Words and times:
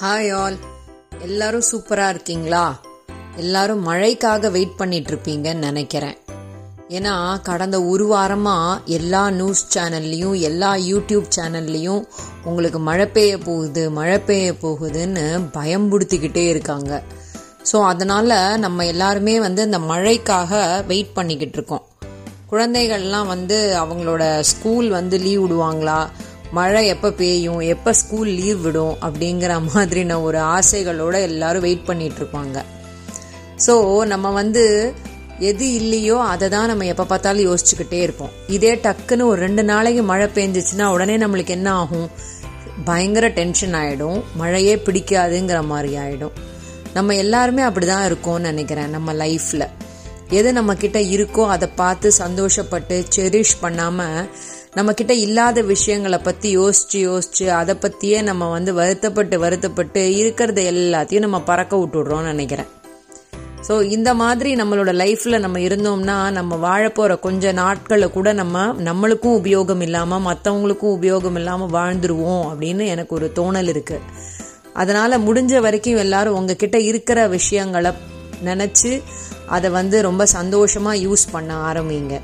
Hi 0.00 0.30
all 0.38 0.56
எல்லாரும் 1.26 1.64
சூப்பராக 1.68 2.08
இருக்கீங்களா? 2.08 2.64
எல்லாரும் 3.36 3.86
மழைக்காக 3.88 4.50
வெயிட் 4.50 4.74
பண்ணிட்டு 4.76 5.10
இருப்பீங்கன்னு 5.12 5.66
நினைக்கிறேன். 5.68 6.16
ஏன்னா 6.88 7.14
கடந்த 7.42 7.76
ஒரு 7.82 8.06
வாரமாக 8.12 8.74
எல்லா 8.96 9.30
நியூஸ் 9.30 9.78
சேனல்லையும் 9.78 10.36
எல்லா 10.40 10.74
யூடியூப் 10.74 11.30
சேனல்லையும் 11.36 12.02
உங்களுக்கு 12.44 12.78
மழை 12.78 13.06
பெய்ய 13.06 13.38
போகுது 13.38 13.90
மழை 13.90 14.18
பெய்ய 14.18 14.52
போகுதுன்னு 14.64 15.24
பயம்படுத்திக்கிட்டே 15.58 16.44
இருக்காங்க. 16.48 17.02
ஸோ 17.72 17.84
அதனால் 17.92 18.58
நம்ம 18.58 18.86
எல்லாருமே 18.86 19.40
வந்து 19.40 19.62
இந்த 19.62 19.78
மழைக்காக 19.78 20.84
வெயிட் 20.86 21.12
பண்ணிக்கிட்டு 21.14 21.58
இருக்கோம் 21.60 21.84
குழந்தைகள்லாம் 22.52 23.26
வந்து 23.26 23.56
அவங்களோட 23.84 24.40
ஸ்கூல் 24.40 24.88
வந்து 24.90 25.18
லீவ் 25.18 25.42
விடுவாங்களா? 25.44 26.00
மழை 26.52 26.86
எப்போ 26.86 27.10
பெய்யும் 27.10 27.60
எப்போ 27.60 27.92
ஸ்கூல் 27.92 28.28
லீவ் 28.28 28.60
விடும் 28.60 28.96
அப்படிங்கிற 29.02 29.52
மாதிரின 29.74 30.22
ஒரு 30.22 30.38
ஆசைகளோட 30.38 31.20
எல்லாரும் 31.20 31.62
வெயிட் 31.62 31.84
பண்ணிட்டு 31.84 32.20
இருப்பாங்க. 32.22 32.62
ஸோ 33.66 34.04
நம்ம 34.04 34.30
வந்து 34.30 34.94
எது 35.38 35.72
இல்லையோ 35.72 36.16
அதை 36.16 36.48
தான் 36.48 36.66
நம்ம 36.66 36.84
எப்போ 36.84 37.04
பார்த்தாலும் 37.04 37.46
யோசிச்சுக்கிட்டே 37.48 37.92
இருப்போம். 37.92 38.30
இதே 38.46 38.74
டக்குன்னு 38.74 39.20
ஒரு 39.20 39.40
ரெண்டு 39.40 39.62
நாளைக்கு 39.62 40.02
மழை 40.02 40.28
பெஞ்சிச்சுன்னா 40.34 40.84
உடனே 40.84 41.16
நம்மளுக்கு 41.16 41.48
என்ன 41.48 41.72
ஆகும்? 41.72 42.10
பயங்கர 42.84 43.28
டென்ஷன் 43.28 43.74
ஆகிடும் 43.74 44.22
மழையே 44.34 44.76
பிடிக்காதுங்கிற 44.76 45.64
மாதிரி 45.64 45.96
ஆகிடும் 45.96 46.32
நம்ம 46.94 47.14
எல்லாருமே 47.14 47.62
அப்படிதான் 47.62 48.06
இருக்கோம்னு 48.10 48.40
நினைக்கிறேன் 48.40 48.90
நம்ம 48.90 49.12
லைஃப்பில் 49.12 49.66
எது 50.28 50.52
நம்ம 50.52 50.74
கிட்ட 50.74 50.98
இருக்கோ 50.98 51.48
அதை 51.48 51.68
பார்த்து 51.76 52.12
சந்தோஷப்பட்டு 52.18 53.04
செரிஷ் 53.16 53.56
பண்ணாம 53.62 54.02
நம்ம 54.76 54.92
கிட்ட 54.92 55.14
இல்லாத 55.14 55.62
விஷயங்களை 55.62 56.18
பத்தி 56.18 56.48
யோசிச்சு 56.58 56.98
யோசிச்சு 56.98 57.44
அதை 57.48 57.74
பத்தியே 57.74 58.22
நம்ம 58.22 58.48
வந்து 58.50 58.74
வருத்தப்பட்டு 58.74 59.36
வருத்தப்பட்டு 59.38 60.00
இருக்கிறத 60.22 60.58
எல்லாத்தையும் 60.72 61.24
நம்ம 61.26 61.40
பறக்க 61.40 61.76
விட்டுடுறோம்னு 61.76 62.22
நினைக்கிறேன். 62.22 62.68
ஸோ 63.68 63.82
இந்த 63.82 64.14
மாதிரி 64.14 64.54
நம்மளோட 64.54 64.92
லைஃப்ல 65.02 65.38
நம்ம 65.38 65.58
இருந்தோம்னா 65.58 66.30
நம்ம 66.30 66.58
வாழப்போகிற 66.66 67.20
கொஞ்ச 67.20 67.52
நாட்களை 67.52 68.10
கூட 68.10 68.32
நம்ம 68.32 68.66
நம்மளுக்கும் 68.88 69.36
உபயோகம் 69.40 69.82
இல்லாம 69.82 70.20
மற்றவங்களுக்கும் 70.28 70.94
உபயோகம் 70.98 71.34
இல்லாம 71.34 71.70
வாழ்ந்துருவோம் 71.78 72.46
அப்படின்னு 72.52 72.86
எனக்கு 72.86 73.14
ஒரு 73.14 73.32
தோணல் 73.34 73.68
இருக்கு. 73.68 74.00
அதனால 74.72 75.18
முடிஞ்ச 75.18 75.60
வரைக்கும் 75.60 76.02
எல்லாரும் 76.06 76.34
உங்ககிட்ட 76.34 76.78
இருக்கிற 76.80 77.28
விஷயங்களை 77.28 77.92
நினைச்சு 78.44 79.02
அதை 79.46 79.70
வந்து 79.70 80.02
ரொம்ப 80.02 80.26
சந்தோஷமா 80.32 80.94
யூஸ் 81.06 81.30
பண்ண 81.32 81.72
ஆரம்பிங்க. 81.72 82.16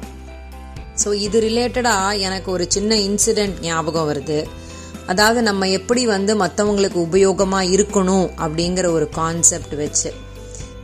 ஸோ 1.02 1.12
இது 1.26 1.40
ரிலேட்டடாக 1.40 2.18
எனக்கு 2.18 2.48
ஒரு 2.52 2.64
சின்ன 2.68 2.94
இன்சிடெண்ட் 3.08 3.56
ஞாபகம் 3.60 4.08
வருது. 4.10 4.38
அதாவது 5.06 5.42
நம்ம 5.42 5.68
எப்படி 5.68 6.02
வந்து 6.06 6.32
மற்றவங்களுக்கு 6.44 6.98
உபயோகமாக 7.08 7.70
இருக்கணும் 7.76 8.28
அப்படிங்கிற 8.44 8.86
ஒரு 8.92 9.08
கான்செப்ட் 9.08 9.74
வச்சு. 9.76 10.12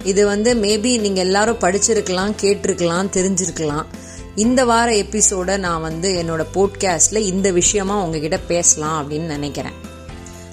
இது 0.05 0.23
வந்து 0.27 0.51
மேபி 0.55 0.93
நீங்கள் 1.01 1.25
எல்லாரும் 1.27 1.63
படிச்சிருக்கலாம் 1.63 2.33
கேட்டிருக்கலாம் 2.43 3.13
தெரிஞ்சிருக்கலாம். 3.17 3.87
இந்த 4.35 4.65
வார 4.65 4.89
எபிசோட 4.93 5.57
நான் 5.57 5.81
வந்து 5.81 6.09
என்னோட 6.23 6.43
போட்காஸ்டில் 6.55 7.27
இந்த 7.33 7.51
விஷயமா 7.51 7.95
உங்ககிட்ட 8.03 8.39
பேசலாம் 8.53 8.97
அப்படின்னு 9.01 9.29
நினைக்கிறேன். 9.37 9.77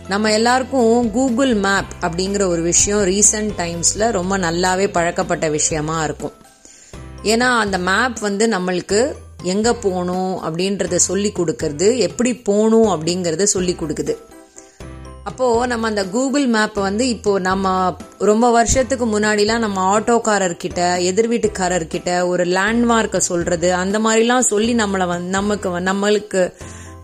நம்ம 0.08 0.32
எல்லாருக்கும் 0.32 1.12
கூகுள் 1.12 1.54
மேப் 1.66 1.92
அப்படிங்கிற 2.02 2.44
ஒரு 2.48 2.62
விஷயம் 2.62 3.04
ரீசன்ட் 3.06 3.54
டைம்ஸில் 3.58 4.12
ரொம்ப 4.12 4.38
நல்லாவே 4.38 4.88
பழக்கப்பட்ட 4.88 5.46
விஷயமா 5.50 6.04
இருக்கும். 6.04 6.36
ஏன்னா 7.24 7.48
அந்த 7.60 7.78
மேப் 7.90 8.20
வந்து 8.20 8.48
நம்மளுக்கு 8.48 9.00
எங்க 9.54 9.70
போகணும் 9.86 10.32
அப்படின்றத 10.46 10.96
சொல்லி 11.10 11.32
கொடுக்கறது 11.36 11.88
எப்படி 12.08 12.32
போகணும் 12.50 12.90
அப்படிங்கறத 12.94 13.44
சொல்லி 13.56 13.76
கொடுக்குது. 13.80 14.16
அப்போ 15.30 15.46
நம்ம 15.66 15.88
அந்த 15.88 16.04
கூகுள் 16.06 16.46
மேப் 16.48 16.78
வந்து 16.88 17.06
இப்போ 17.08 17.32
நம்ம 17.40 17.68
ரொம்ப 18.30 18.46
வருஷத்துக்கு 18.52 19.06
முன்னாடிலாம் 19.14 19.64
நம்ம 19.66 19.80
ஆட்டோக்காரர்கிட்ட 19.94 20.82
எதிர் 21.10 21.30
வீட்டுக்காரர்கிட்ட 21.30 22.12
ஒரு 22.28 22.44
லேண்ட்மார்க்கை 22.58 23.22
சொல்றது 23.30 23.70
அந்த 23.74 24.00
மாதிரிலாம் 24.00 24.50
சொல்லி 24.52 24.74
நம்மளை 24.76 25.08
வந் 25.12 25.28
நமக்கு 25.38 25.70
நம்மளுக்கு 25.90 26.44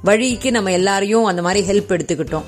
வழிக்கு 0.10 0.52
நம்ம 0.52 0.72
எல்லாரையும் 0.72 1.26
அந்த 1.32 1.42
மாதிரி 1.42 1.62
ஹெல்ப் 1.72 1.94
எடுத்துக்கிட்டோம். 1.96 2.48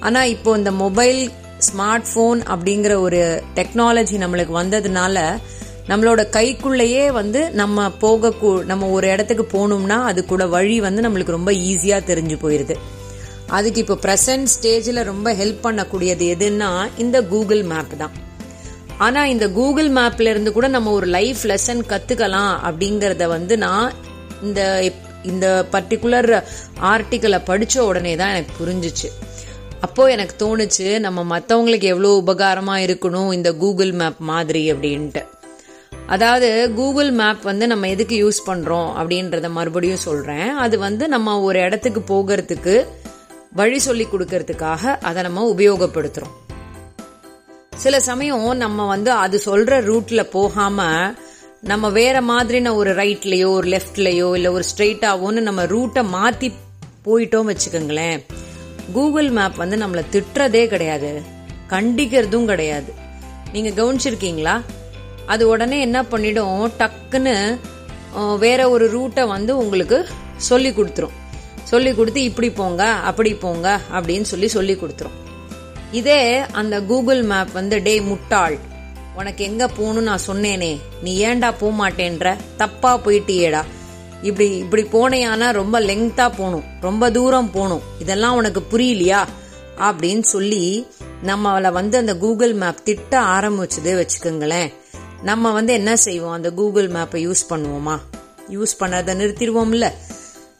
ஆனா 0.00 0.20
இப்போ 0.34 0.50
இந்த 0.56 0.70
மொபைல் 0.84 1.20
ஸ்மார்ட் 1.66 2.08
போன் 2.14 2.40
அப்படிங்கிற 2.54 2.94
ஒரு 3.06 3.20
டெக்னாலஜி 3.54 4.16
நம்மளுக்கு 4.24 4.54
வந்ததுனால 4.62 5.18
நம்மளோட 5.88 6.20
கைக்குள்ளேயே 6.36 7.04
வந்து 7.20 7.40
நம்ம 7.60 7.88
போக 8.04 8.30
நம்ம 8.70 8.88
ஒரு 8.96 9.06
இடத்துக்கு 9.14 9.44
போகணும்னா 9.56 9.98
அது 10.10 10.20
கூட 10.32 10.44
வழி 10.54 10.76
வந்து 10.86 11.04
நம்மளுக்கு 11.06 11.36
ரொம்ப 11.38 11.52
ஈஸியாக 11.70 12.08
தெரிஞ்சு 12.10 12.36
போயிருது. 12.44 12.76
அதுக்கு 13.56 13.82
இப்போ 13.82 13.96
ப்ரெசன்ட் 14.04 14.48
ஸ்டேஜில் 14.54 15.08
ரொம்ப 15.10 15.32
ஹெல்ப் 15.40 15.60
பண்ணக்கூடியது 15.66 16.24
எதுன்னா 16.34 16.70
இந்த 17.04 17.18
கூகுள் 17.32 17.62
மேப் 17.72 17.92
தான். 18.02 18.14
ஆனால் 19.06 19.30
இந்த 19.34 19.46
கூகுள் 19.58 19.90
மேப்ல 19.98 20.32
இருந்து 20.34 20.50
கூட 20.56 20.66
நம்ம 20.76 20.92
ஒரு 20.98 21.06
லைஃப் 21.16 21.42
லெசன் 21.50 21.82
கற்றுக்கலாம் 21.92 22.54
அப்படிங்கிறத 22.68 23.26
வந்து 23.36 23.56
நான் 23.66 23.92
இந்த 24.48 24.60
இந்த 25.30 25.46
பர்டிகுலர் 25.74 26.30
ஆர்டிக்கலை 26.92 27.40
படித்த 27.50 27.84
உடனே 27.90 28.12
தான் 28.20 28.32
எனக்கு 28.34 28.52
புரிஞ்சிச்சு. 28.60 29.08
அப்போ 29.86 30.02
எனக்கு 30.16 30.34
தோணுச்சு 30.42 30.86
நம்ம 31.06 31.24
மற்றவங்களுக்கு 31.32 31.88
எவ்வளோ 31.94 32.12
உபகாரமாக 32.22 32.84
இருக்கணும் 32.88 33.30
இந்த 33.38 33.50
கூகுள் 33.62 33.92
மேப் 34.02 34.20
மாதிரி 34.32 34.62
அப்படின்ட்டு. 34.72 35.22
அதாவது 36.06 36.72
கூகுள் 36.74 37.10
மேப் 37.10 37.42
வந்து 37.42 37.66
நம்ம 37.66 37.88
எதுக்கு 37.88 38.28
யூஸ் 38.28 38.48
பண்றோம் 38.48 38.90
அப்படின்றத 39.00 39.50
மறுபடியும் 39.50 39.96
சொல்றேன். 39.96 40.48
அது 40.50 40.78
வந்து 40.78 41.08
நம்ம 41.08 41.40
ஒரு 41.40 41.60
இடத்துக்கு 41.60 42.00
போகிறதுக்கு 42.00 42.86
வழி 43.52 43.78
சொல்லி 43.78 44.04
கொடுக்கறதுக்காக 44.04 45.00
அதை 45.00 45.22
நம்ம 45.22 45.54
உபயோகப்படுத்துறோம். 45.54 46.34
சில 47.76 48.00
சமயம் 48.00 48.56
நம்ம 48.56 48.86
வந்து 48.86 49.10
அது 49.10 49.40
சொல்ற 49.44 49.68
ரூட்ல 49.88 50.22
போகாம 50.22 50.82
நம்ம 51.60 51.90
வேற 51.90 52.22
மாதிரின 52.22 52.74
ஒரு 52.74 52.94
ரைட்லயோ 52.94 53.48
ஒரு 53.48 53.68
லெஃப்ட்லயோ 53.68 54.34
இல்ல 54.34 54.52
ஒரு 54.52 54.64
ஸ்ட்ரெயிட்டாவோன்னு 54.76 55.40
நம்ம 55.40 55.64
ரூட்டை 55.64 56.04
மாத்தி 56.14 56.52
போயிட்டோம் 57.04 57.48
வச்சுக்கோங்களேன் 57.50 58.24
கூகுள் 58.92 59.30
மேப் 59.30 59.56
வந்து 59.56 59.76
நம்மளை 59.76 60.02
திட்டுறதே 60.12 60.66
கிடையாது. 60.66 61.22
கண்டிக்கிறதும் 61.68 62.44
கிடையாது. 62.44 62.94
நீங்க 63.52 63.82
கவனிச்சிருக்கீங்களா? 63.82 64.60
அது 65.26 65.44
உடனே 65.48 65.80
என்ன 65.80 65.98
பண்ணிடும்? 66.04 66.72
டக்குன்னு 66.78 67.36
வேற 68.38 68.60
ஒரு 68.70 68.86
ரூட்டை 68.96 69.26
வந்து 69.26 69.52
உங்களுக்கு 69.56 69.98
சொல்லி 70.36 70.70
கொடுத்துரும். 70.70 71.16
சொல்லி 71.62 71.92
கொடுத்து 71.94 72.22
இப்படி 72.22 72.50
போங்க 72.50 72.84
அப்படி 73.10 73.34
போங்க 73.34 73.80
அப்படின்னு 73.92 74.26
சொல்லி 74.32 74.48
சொல்லி 74.48 74.74
கொடுத்துரும். 74.74 75.16
இதே 75.92 76.20
அந்த 76.60 76.82
கூகுள் 76.82 77.22
மேப் 77.22 77.52
வந்து 77.52 77.76
டே 77.82 77.94
முட்டாள் 78.00 78.56
உனக்கு 79.16 79.42
எங்க 79.44 79.64
போகணும் 79.68 80.08
நான் 80.08 80.26
சொன்னேனே 80.26 80.72
நீ 81.02 81.12
ஏன்டா 81.26 81.50
போக 81.58 81.72
மாட்டேன்ற 81.78 82.36
தப்பா 82.56 82.90
போயிட்டியேடா. 82.98 83.62
இப்படி 84.22 84.48
இப்படி 84.56 84.82
போனையானா 84.92 85.48
ரொம்ப 85.52 85.80
லெங்தா 85.80 86.26
போகணும் 86.38 86.64
ரொம்ப 86.80 87.10
தூரம் 87.10 87.50
போகணும். 87.50 87.82
இதெல்லாம் 87.98 88.36
உனக்கு 88.36 88.62
புரியலையா? 88.72 89.20
அப்படின்னு 89.78 90.24
சொல்லி 90.34 90.86
நம்மளை 91.26 91.70
வந்து 91.72 91.98
அந்த 91.98 92.16
கூகுள் 92.16 92.54
மேப் 92.62 92.84
திட்ட 92.84 93.20
ஆரம்பிச்சது 93.20 93.92
வச்சுக்கோங்களேன். 94.00 94.72
நம்ம 95.26 95.50
வந்து 95.56 95.72
என்ன 95.72 95.92
செய்வோம்? 95.96 96.36
அந்த 96.38 96.50
கூகுள் 96.50 96.88
மேப்பை 96.88 97.20
யூஸ் 97.26 97.42
பண்ணுவோமா? 97.48 97.96
யூஸ் 98.50 98.74
பண்ணதை 98.80 99.12
நிறுத்திடுவோம்ல. 99.20 99.86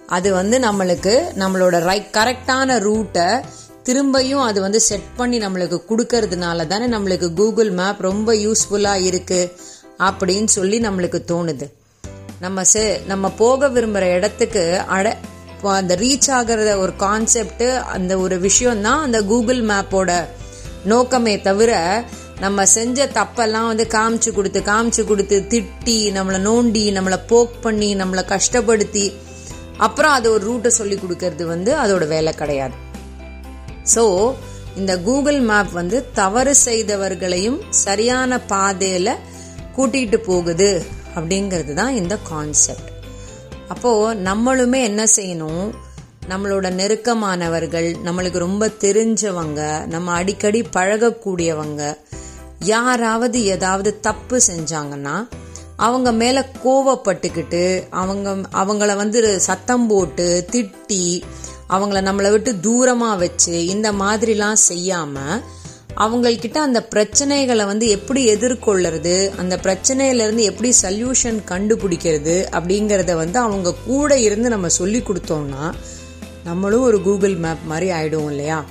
அது 0.06 0.28
வந்து 0.32 0.56
நம்மளுக்கு 0.59 1.15
நம்மளோட 1.43 1.77
ரைட் 1.81 2.15
கரெக்டான 2.19 2.71
ரூட்டை 2.87 3.28
திரும்பியும் 3.84 4.44
அது 4.50 4.60
வந்து 4.60 4.81
செட் 4.81 5.09
பண்ணி 5.16 5.38
நம்மளுக்கு 5.38 5.78
கொடுக்கறதுனால 5.88 6.66
தானே 6.66 6.87
நம்மளுக்கு 6.97 7.28
கூகுள் 7.34 7.71
மேப் 7.71 8.00
ரொம்ப 8.00 8.32
யூஸ்ஃபுல்லாக 8.44 9.04
இருக்குது 9.09 9.53
அப்படின்னு 9.99 10.49
சொல்லி 10.56 10.78
நம்மளுக்கு 10.88 11.21
தோணுது. 11.33 11.66
நம்ம 12.41 12.62
நம்ம 13.06 13.31
போக 13.31 13.69
விரும்புகிற 13.69 14.06
இடத்துக்கு 14.19 14.65
அட 14.97 15.16
அந்த 15.62 15.97
ரீச் 15.97 16.28
ஆகிறத 16.28 16.71
ஒரு 16.77 16.93
கான்செப்ட் 16.97 17.62
அந்த 17.97 18.12
ஒரு 18.19 18.37
விஷயம் 18.38 18.83
தான் 18.83 19.03
அந்த 19.03 19.19
கூகுள் 19.22 19.62
மேப்போட 19.71 20.10
நோக்கமே 20.84 21.34
தவிர 21.41 21.72
நம்ம 22.41 22.66
செஞ்ச 22.66 23.06
தப்பெல்லாம் 23.06 23.66
வந்து 23.66 23.84
காமிச்சு 23.84 24.33
கொடுத்து 24.33 24.60
காமிச்சு 24.60 25.04
கொடுத்து 25.04 25.47
திட்டி 25.48 25.98
நம்மளை 26.16 26.41
நோண்டி 26.48 26.83
நம்மளை 26.97 27.18
போக் 27.27 27.54
பண்ணி 27.60 27.97
நம்மளை 27.97 28.22
கஷ்டப்படுத்தி 28.33 29.12
அப்புறம் 29.77 30.12
அது 30.12 30.30
ஒரு 30.30 30.42
ரூட்டை 30.50 30.66
சொல்லி 30.66 30.97
கொடுக்கறது 30.97 31.44
வந்து 31.44 31.77
அதோட 31.77 32.06
வேலை 32.06 32.33
கிடையாது. 32.33 32.74
ஸோ 33.94 34.34
இந்த 34.77 34.98
கூகுள் 34.98 35.41
மேப் 35.41 35.72
வந்து 35.72 36.10
தவறு 36.12 36.54
செய்தவர்களையும் 36.65 37.59
சரியான 37.71 38.41
பாதையில 38.48 39.15
கூட்டிட்டு 39.77 40.16
போகுது 40.16 40.86
அப்படிங்கிறது 41.15 41.74
தான் 41.74 41.94
இந்த 41.94 42.18
கான்செப்ட் 42.28 42.91
அப்போ 43.68 44.15
நம்மளுமே 44.15 44.83
என்ன 44.83 45.04
செய்யணும்? 45.16 45.66
நம்மளோட 46.28 46.74
நெருக்கமானவர்கள் 46.74 47.97
நம்மளுக்கு 48.04 48.38
ரொம்ப 48.38 48.66
தெரிஞ்சவங்க 48.66 49.86
நம்ம 49.86 50.12
அடிக்கடி 50.12 50.62
பழகக்கூடியவங்க 50.77 51.83
யாராவது 52.60 53.44
ஏதாவது 53.44 54.00
தப்பு 54.00 54.41
செஞ்சாங்கன்னா 54.47 55.26
அவங்க 55.76 56.12
மேல 56.12 56.50
கோவப்பட்டுக்கிட்டு 56.64 57.88
அவங்க 57.91 58.30
அவங்கள 58.32 58.97
வந்து 58.97 59.38
சத்தம் 59.38 59.86
போட்டு 59.86 60.47
திட்டி 60.53 61.22
அவங்கள 61.68 62.03
நம்மளை 62.03 62.30
விட்டு 62.30 62.54
தூரமாக 62.62 63.18
வச்சு 63.18 63.66
இந்த 63.66 63.92
மாதிரிலாம் 63.92 64.53
செய்யாமல் 64.53 65.42
அவங்கக்கிட்ட 65.97 66.56
அந்த 66.56 66.88
பிரச்சனைகளை 66.94 67.66
வந்து 67.66 67.88
எப்படி 67.88 68.34
எதிர்கொள்ளுறது 68.34 69.30
அந்த 69.36 69.56
பிரச்சனையிலேருந்து 69.56 70.42
எப்படி 70.42 70.72
சல்யூஷன் 70.82 71.41
கண்டுபிடிக்கிறது 71.50 72.44
அப்படிங்கிறத 72.50 73.16
வந்து 73.16 73.38
அவங்க 73.38 73.74
கூட 73.86 74.18
இருந்து 74.18 74.48
நம்ம 74.48 74.68
சொல்லி 74.68 74.98
கொடுத்தோம்னா 75.00 75.72
நம்மளும் 76.44 76.82
ஒரு 76.82 77.02
கூகுள் 77.02 77.36
மேப் 77.36 77.59
மாதிரி 77.64 77.91
ஆயிடுவோம் 77.91 78.30
இல்லையா? 78.30 78.64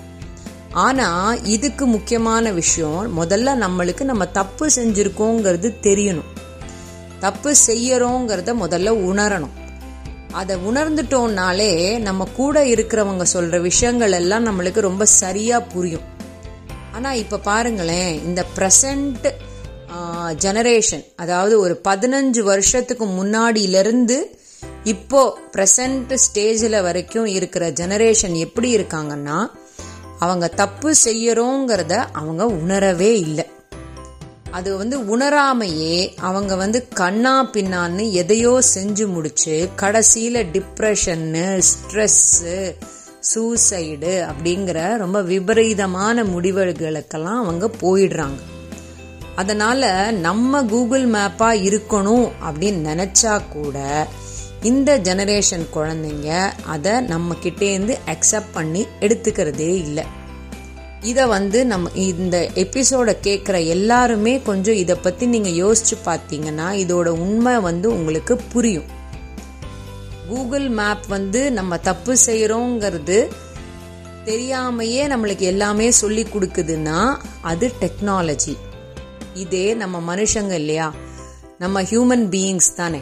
ஆனால் 0.83 1.43
இதுக்கு 1.45 1.85
முக்கியமான 1.85 2.51
விஷயம் 2.51 3.03
முதல்ல 3.19 3.49
நம்மளுக்கு 3.63 4.03
நம்ம 4.03 4.25
தப்பு 4.39 4.65
செஞ்சுருக்கோங்கிறது 4.75 5.69
தெரியணும். 5.87 6.31
தப்பு 7.19 7.51
செய்யறோங்கிறத 7.67 8.53
முதல்ல 8.63 8.89
உணரணும். 9.09 9.53
அதை 10.31 10.55
உணர்ந்துட்டோம்னாலே 10.69 11.71
நம்ம 11.99 12.27
கூட 12.35 12.63
இருக்கிறவங்க 12.65 13.25
சொல்ற 13.33 13.61
விஷயங்கள் 13.61 14.11
எல்லாம் 14.11 14.47
நம்மளுக்கு 14.47 14.79
ரொம்ப 14.79 15.05
சரியா 15.05 15.59
புரியும். 15.73 16.05
ஆனா 16.91 17.13
இப்ப 17.23 17.41
பாருங்களேன் 17.49 18.11
இந்த 18.25 18.41
ப்ரெசண்ட் 18.57 19.27
ஜெனரேஷன் 20.43 21.03
அதாவது 21.15 21.55
ஒரு 21.59 21.75
பதினஞ்சு 21.83 22.41
வருஷத்துக்கு 22.43 23.05
முன்னாடியிலிருந்து 23.17 24.17
இப்போ 24.83 25.21
ப்ரெசண்ட் 25.53 26.11
ஸ்டேஜில் 26.25 26.81
வரைக்கும் 26.81 27.27
இருக்கிற 27.37 27.65
ஜெனரேஷன் 27.79 28.35
எப்படி 28.45 28.69
இருக்காங்கன்னா 28.77 29.37
அவங்க 30.19 30.47
தப்பு 30.47 30.95
செய்யறோங்கிறத 31.03 32.05
அவங்க 32.11 32.45
உணரவே 32.45 33.19
இல்லை. 33.19 33.45
அது 34.51 34.77
வந்து 34.77 35.17
உணராமையே 35.17 36.15
அவங்க 36.17 36.55
வந்து 36.55 36.87
கண்ணா 36.87 37.49
பின்னான்னு 37.53 38.11
எதையோ 38.11 38.59
செஞ்சு 38.75 39.07
முடிச்சு 39.07 39.69
கடைசியில 39.77 40.45
டிப்ரெஷன்னு 40.53 41.61
ஸ்ட்ரெஸ்ஸு 41.71 42.75
சூசைடு 43.35 44.31
அப்படிங்கிற 44.31 44.97
ரொம்ப 44.97 45.21
விபரீதமான 45.21 46.23
முடிவுகளுக்கெல்லாம் 46.23 47.41
அவங்க 47.43 47.71
போயிடுறாங்க. 47.81 48.39
அதனால 49.35 50.11
நம்ம 50.11 50.63
கூகுள் 50.63 51.09
மேப்பாக 51.09 51.61
இருக்கணும் 51.61 52.31
அப்படின்னு 52.45 52.85
நினச்சா 52.91 53.41
கூட 53.49 54.07
இந்த 54.61 54.99
ஜெனரேஷன் 54.99 55.65
குழந்தைங்க 55.75 56.51
அதை 56.65 56.99
நம்ம 56.99 57.35
கிட்டேருந்து 57.43 57.97
அக்செப்ட் 58.05 58.53
பண்ணி 58.53 58.87
எடுத்துக்கிறதே 58.99 59.67
இல்லை. 59.67 60.03
இதை 61.01 61.25
வந்து 61.25 61.65
நம்ம 61.65 61.89
இந்த 61.91 62.49
எபிசோட 62.53 63.15
கேட்குற 63.23 63.67
எல்லாருமே 63.67 64.41
கொஞ்சம் 64.41 64.75
இதை 64.75 64.95
பற்றி 64.95 65.25
நீங்கள் 65.25 65.51
யோசிச்சு 65.51 66.07
பார்த்தீங்கன்னா 66.07 66.71
இதோட 66.71 67.07
உண்மை 67.07 67.59
வந்து 67.59 67.89
உங்களுக்கு 67.89 68.37
புரியும். 68.37 68.83
கூகுள் 70.27 70.69
மேப் 70.69 71.05
வந்து 71.07 71.51
நம்ம 71.51 71.77
தப்பு 71.77 72.17
செய்கிறோங்கிறது 72.25 73.27
தெரியாமையே 74.25 75.03
நம்மளுக்கு 75.07 75.37
எல்லாமே 75.37 75.91
சொல்லி 75.91 76.23
கொடுக்குதுன்னா 76.23 77.17
அது 77.41 77.71
டெக்னாலஜி 77.81 78.57
இதே 79.33 79.73
நம்ம 79.73 80.15
மனுஷங்க 80.15 80.51
இல்லையா? 80.51 80.93
நம்ம 81.59 81.81
ஹியூமன் 81.81 82.27
பீயிங்ஸ் 82.29 82.75
தானே. 82.75 83.01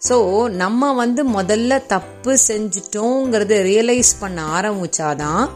ஸோ 0.00 0.46
நம்ம 0.48 0.92
வந்து 0.92 1.24
முதல்ல 1.30 1.86
தப்பு 1.86 2.38
செஞ்சிட்டோங்கிறத 2.48 3.54
ரியலைஸ் 3.62 4.12
பண்ண 4.20 4.42
ஆரம்பிச்சாதான் 4.60 5.48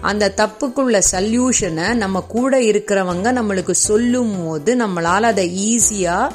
அந்த 0.00 0.32
தப்புக்குள்ள 0.36 0.98
சல்யூஷனை 1.12 1.94
நம்ம 1.94 2.20
கூட 2.20 2.58
இருக்கிறவங்க 2.60 3.28
நம்மளுக்கு 3.32 3.70
சொல்லும் 3.70 4.46
போது 4.46 4.76
நம்மளால் 4.76 5.22
அதை 5.22 5.44
ஈஸியாக 5.74 6.32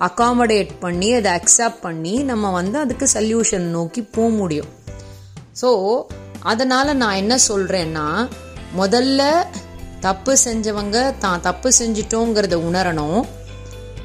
அகாமடேட் 0.00 0.72
பண்ணி 0.80 1.12
அதை 1.12 1.32
அக்செப்ட் 1.32 1.80
பண்ணி 1.80 2.22
நம்ம 2.22 2.50
வந்து 2.50 2.78
அதுக்கு 2.78 3.06
சல்யூஷன் 3.14 3.66
நோக்கி 3.76 4.02
போக 4.02 4.28
முடியும். 4.28 4.68
ஸோ 5.60 5.70
அதனால் 6.42 6.96
நான் 6.96 7.14
என்ன 7.14 7.38
சொல்கிறேன்னா 7.48 8.28
முதல்ல 8.76 9.22
தப்பு 10.00 10.36
செஞ்சவங்க 10.44 11.18
தான் 11.18 11.40
தப்பு 11.40 11.72
செஞ்சிட்டோங்கிறத 11.78 12.56
உணரணும். 12.70 13.20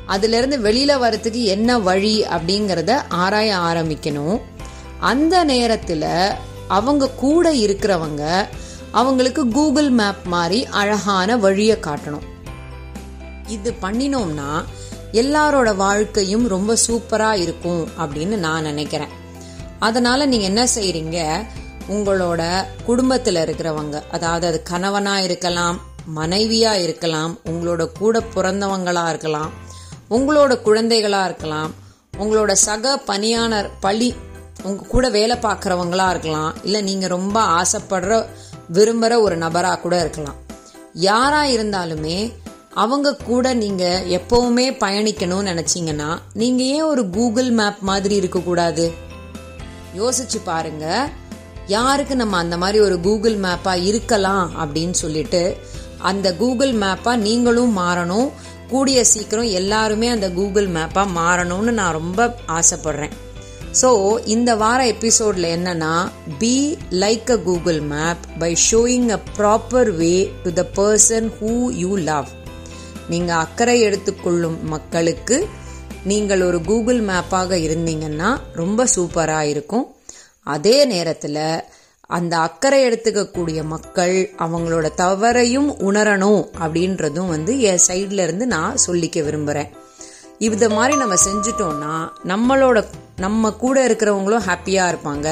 அதுலேருந்து 0.07 0.59
வெளியில் 0.59 0.89
வெளியில 0.89 1.01
வரத்துக்கு 1.01 1.44
என்ன 1.44 1.79
வழி 1.79 2.23
அப்படிங்கிறத 2.23 3.01
ஆராய 3.09 3.55
ஆரம்பிக்கணும். 3.55 4.41
அந்த 5.00 5.44
நேரத்தில் 5.44 6.31
அவங்க 6.67 7.09
கூட 7.09 7.53
இருக்கிறவங்க 7.53 8.47
அவங்களுக்கு 8.91 9.47
கூகுள் 9.47 9.89
மேப் 9.89 10.23
மாதிரி 10.23 10.65
அழகான 10.65 11.38
வழியை 11.38 11.77
காட்டணும். 11.77 12.23
இது 13.47 13.75
பண்ணினோம்னா 13.81 14.63
எல்லாரோட 15.11 15.75
வாழ்க்கையும் 15.75 16.47
ரொம்ப 16.47 16.77
சூப்பராக 16.88 17.33
இருக்கும் 17.33 17.88
அப்படின்னு 18.00 18.38
நான் 18.38 18.63
நினைக்கிறேன். 18.63 19.07
அதனால 19.79 20.25
நீங்க 20.25 20.45
என்ன 20.45 20.67
செய்றீங்க? 20.75 21.45
உங்களோட 21.89 22.65
குடும்பத்தில் 22.85 23.35
இருக்கிறவங்க 23.35 24.03
அதாவது 24.11 24.47
அது 24.47 24.63
கணவனா 24.63 25.19
இருக்கலாம் 25.19 25.81
மனைவியா 26.15 26.81
இருக்கலாம் 26.81 27.39
உங்களோட 27.45 27.85
கூட 27.85 28.23
பிறந்தவங்களா 28.35 29.09
இருக்கலாம் 29.09 29.62
உங்களோட 30.15 30.54
குழந்தைகளா 30.65 31.21
இருக்கலாம் 31.24 31.71
உங்களோட 32.19 32.51
சக 32.51 32.98
பணியாளர் 32.98 33.69
பழி 33.80 34.10
உங்க 34.63 34.83
கூட 34.83 35.10
வேலை 35.10 35.36
பார்க்குறவங்களா 35.38 36.10
இருக்கலாம் 36.10 36.51
இல்லை 36.63 36.81
நீங்க 36.81 37.07
ரொம்ப 37.07 37.38
ஆசைப்படுற 37.60 38.25
விரும்புகிற 38.74 39.13
ஒரு 39.21 39.36
நபராக 39.38 39.80
கூட 39.80 40.00
இருக்கலாம். 40.00 40.36
யாரா 40.94 41.42
இருந்தாலுமே 41.44 42.18
அவங்க 42.74 43.15
கூட 43.15 43.54
நீங்க 43.54 44.04
எப்பவுமே 44.07 44.68
பயணிக்கணும்னு 44.83 45.50
நினைச்சீங்கன்னா 45.51 46.10
நீங்க 46.33 46.63
ஏன் 46.63 46.89
ஒரு 46.92 47.10
கூகுள் 47.10 47.50
மேப் 47.51 47.81
மாதிரி 47.81 48.15
இருக்கக்கூடாது? 48.15 48.86
யோசிச்சு 49.98 50.39
பாருங்க. 50.44 50.86
யாருக்கு 51.68 52.15
நம்ம 52.15 52.38
அந்த 52.38 52.57
மாதிரி 52.57 52.80
ஒரு 52.83 53.00
கூகுள் 53.00 53.36
மேப்பா 53.38 53.74
இருக்கலாம் 53.83 54.45
அப்படின்னு 54.62 54.95
சொல்லிட்டு 55.04 55.57
அந்த 55.98 56.36
கூகுள் 56.36 56.74
மேப்பா 56.74 57.15
நீங்களும் 57.15 57.77
மாறணும் 57.77 58.30
கூடிய 58.69 59.00
சீக்கிரம் 59.04 59.51
எல்லாருமே 59.60 60.07
அந்த 60.07 60.27
கூகுள் 60.31 60.68
மேப்பாக 60.68 61.15
மாறணும்னு 61.19 61.71
நான் 61.71 61.98
ரொம்ப 62.00 62.36
ஆசைப்படுறேன். 62.48 63.13
ஸோ 63.81 63.89
இந்த 64.25 64.56
வார 64.56 64.80
எபிசோடில் 64.86 65.48
என்னன்னா 65.56 65.94
be 66.39 66.56
like 67.04 67.31
a 67.31 67.38
Google 67.38 67.80
map 67.92 68.24
by 68.39 68.51
showing 68.69 69.10
a 69.10 69.19
proper 69.38 69.92
way 69.95 70.13
to 70.44 70.51
the 70.54 70.63
person 70.75 71.27
who 71.39 71.54
you 71.81 71.92
love 72.10 72.30
நீங்கள் 73.10 73.36
அக்கறை 73.36 73.77
எடுத்துக்கொள்ளும் 73.81 74.57
மக்களுக்கு 74.63 75.38
நீங்கள் 76.04 76.42
ஒரு 76.42 76.62
கூகுள் 76.62 77.01
மேப்பாக 77.01 77.57
இருந்தீங்கன்னா 77.68 78.30
ரொம்ப 78.54 78.88
சூப்பராக 78.95 79.51
இருக்கும். 79.54 79.86
அதே 80.56 80.77
நேரத்தில் 80.86 81.42
அந்த 82.18 82.33
அக்கறை 82.48 82.80
எடுத்துக்கக்கூடிய 82.88 83.60
மக்கள் 83.74 84.15
அவங்களோட 84.45 84.88
தவறையும் 85.04 85.69
உணரணும் 85.89 86.42
அப்படின்றதும் 86.63 87.31
வந்து 87.36 87.54
என் 87.70 87.84
சைட்ல 87.88 88.25
இருந்து 88.27 88.48
நான் 88.48 88.82
சொல்லிக்க 88.88 89.24
விரும்புறேன். 89.27 89.70
இது 90.48 90.67
மாதிரி 90.70 90.93
நம்ம 90.98 91.15
செஞ்சிட்டோம்னா 91.27 91.93
நம்மளோட 92.32 92.77
நம்ம 93.15 93.51
கூட 93.63 93.77
இருக்கிறவங்களும் 93.88 94.46
ஹாப்பியாக 94.50 94.91
இருப்பாங்க. 94.93 95.27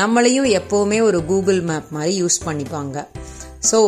நம்மளையும் 0.00 0.48
எப்போவுமே 0.58 0.98
ஒரு 1.08 1.18
கூகுள் 1.30 1.60
மேப் 1.70 1.90
மாதிரி 1.96 2.12
யூஸ் 2.22 2.38
பண்ணிப்பாங்க. 2.46 3.06
ஸோ 3.70 3.78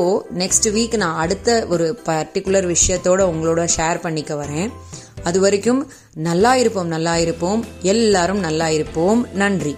நெக்ஸ்ட் 0.41 0.69
வீக் 0.77 0.97
நான் 0.97 1.21
அடுத்த 1.25 1.51
ஒரு 1.69 1.87
பர்டிகுலர் 2.09 2.67
விஷயத்தோட 2.75 3.21
உங்களோட 3.33 3.63
ஷேர் 3.77 4.01
பண்ணிக்க 4.01 4.35
வரேன். 4.35 4.71
அது 5.29 5.39
வரைக்கும் 5.41 5.81
நல்லா 6.29 6.53
இருப்போம் 6.57 6.93
நல்லா 6.97 7.17
இருப்போம். 7.17 7.61
எல்லாரும் 7.95 8.41
நல்லா 8.49 8.69
இருப்போம். 8.69 9.21
நன்றி. 9.35 9.75